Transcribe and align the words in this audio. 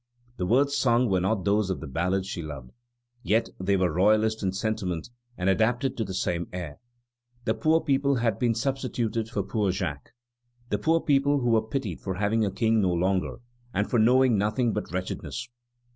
The 0.37 0.47
words 0.47 0.75
sung 0.75 1.11
were 1.11 1.21
not 1.21 1.45
those 1.45 1.69
of 1.69 1.79
the 1.79 1.85
ballad 1.85 2.25
she 2.25 2.41
loved, 2.41 2.71
yet 3.21 3.49
they 3.59 3.77
were 3.77 3.93
royalist 3.93 4.41
in 4.41 4.51
sentiment 4.51 5.11
and 5.37 5.47
adapted 5.47 5.95
to 5.95 6.03
the 6.03 6.15
same 6.15 6.47
air. 6.51 6.79
The 7.45 7.53
poor 7.53 7.81
people 7.81 8.15
had 8.15 8.39
been 8.39 8.55
substituted 8.55 9.29
for 9.29 9.43
poor 9.43 9.69
Jack 9.69 10.13
the 10.69 10.79
poor 10.79 11.01
people 11.01 11.41
who 11.41 11.51
were 11.51 11.61
pitied 11.61 11.99
for 11.99 12.15
having 12.15 12.43
a 12.43 12.49
king 12.49 12.81
no 12.81 12.91
longer 12.91 13.41
and 13.75 13.87
for 13.87 13.99
knowing 13.99 14.39
nothing 14.39 14.73
but 14.73 14.89
wretchedness. 14.91 15.47